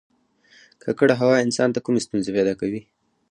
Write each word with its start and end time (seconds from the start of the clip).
ککړه 0.83 1.15
هوا 1.21 1.35
انسان 1.45 1.69
ته 1.75 1.79
کومې 1.85 2.03
ستونزې 2.05 2.31
پیدا 2.37 2.53
کوي 2.61 2.81